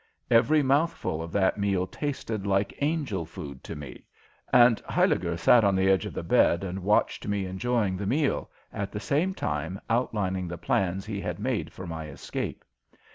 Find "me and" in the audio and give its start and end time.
3.75-4.81